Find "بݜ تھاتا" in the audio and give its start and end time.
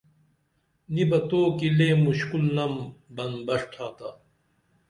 3.45-4.09